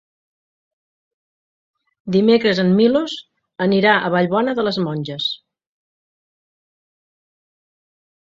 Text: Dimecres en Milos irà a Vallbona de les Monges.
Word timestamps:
Dimecres 2.15 2.61
en 2.63 2.71
Milos 2.79 3.13
irà 3.79 3.91
a 3.97 4.09
Vallbona 4.15 4.55
de 4.61 4.65
les 4.69 4.81
Monges. 4.87 5.27